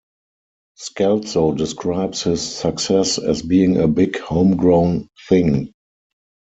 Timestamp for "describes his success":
1.55-3.19